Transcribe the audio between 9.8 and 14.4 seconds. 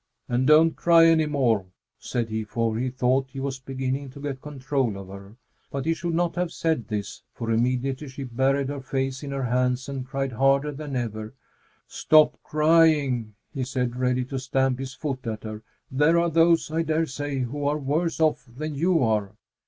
and cried harder than ever. "Stop crying!" he said, ready to